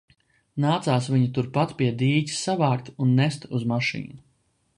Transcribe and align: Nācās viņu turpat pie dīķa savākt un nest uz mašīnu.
Nācās 0.63 1.09
viņu 1.15 1.27
turpat 1.35 1.75
pie 1.83 1.91
dīķa 2.01 2.39
savākt 2.39 2.91
un 3.05 3.17
nest 3.21 3.47
uz 3.61 3.69
mašīnu. 3.75 4.21